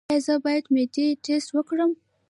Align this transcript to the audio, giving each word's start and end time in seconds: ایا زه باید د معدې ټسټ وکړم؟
ایا 0.09 0.21
زه 0.25 0.33
باید 0.43 0.63
د 0.67 0.71
معدې 0.73 1.07
ټسټ 1.23 1.49
وکړم؟ 1.53 1.91